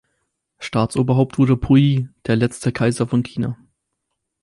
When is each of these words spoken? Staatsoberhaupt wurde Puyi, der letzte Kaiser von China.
Staatsoberhaupt 0.57 1.37
wurde 1.37 1.55
Puyi, 1.55 2.09
der 2.25 2.35
letzte 2.35 2.71
Kaiser 2.71 3.05
von 3.07 3.21
China. 3.21 3.55